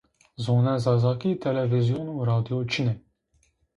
Zonê 0.43 0.75
Zazaki 0.85 1.31
televizyon 1.43 2.07
u 2.19 2.27
radyoy 2.29 2.63
çinê. 2.71 2.95